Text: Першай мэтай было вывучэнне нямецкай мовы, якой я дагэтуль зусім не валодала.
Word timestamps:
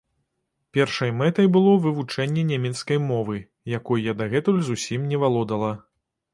Першай 0.77 1.11
мэтай 1.19 1.47
было 1.57 1.73
вывучэнне 1.83 2.47
нямецкай 2.53 2.97
мовы, 3.11 3.37
якой 3.77 4.03
я 4.13 4.19
дагэтуль 4.25 4.61
зусім 4.73 5.09
не 5.15 5.25
валодала. 5.25 5.73